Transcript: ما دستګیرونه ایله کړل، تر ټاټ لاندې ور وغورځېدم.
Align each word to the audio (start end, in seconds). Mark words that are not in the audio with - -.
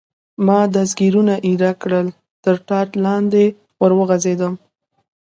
ما 0.45 0.59
دستګیرونه 0.75 1.33
ایله 1.47 1.71
کړل، 1.81 2.07
تر 2.43 2.55
ټاټ 2.67 2.89
لاندې 3.05 3.45
ور 3.79 3.91
وغورځېدم. 3.95 4.53